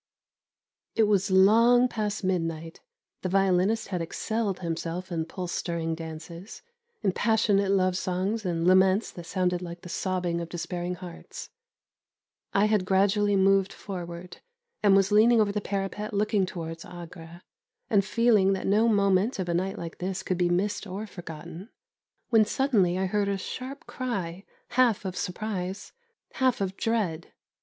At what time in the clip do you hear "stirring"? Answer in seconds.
5.51-5.93